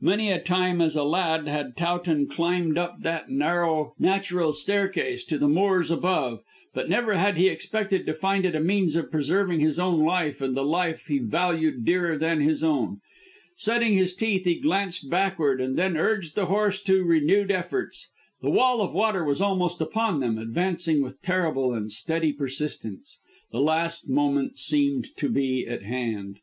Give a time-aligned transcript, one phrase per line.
[0.00, 5.38] Many a time as a lad had Towton climbed up that narrow natural staircase to
[5.38, 6.40] the moors above,
[6.72, 10.40] but never had he expected to find it a means of preserving his own life
[10.40, 13.00] and the life he valued dearer than his own.
[13.56, 18.08] Setting his teeth, he glanced backward and then urged the horse to renewed efforts.
[18.40, 23.18] The wall of water was almost upon them, advancing with terrible and steady persistence.
[23.50, 26.38] The last moment seemed to be at hand.